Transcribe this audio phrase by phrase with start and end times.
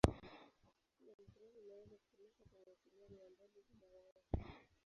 [0.91, 4.21] Simu ya mkononi inaweza kutumika kwa mawasiliano ya mbali bila waya.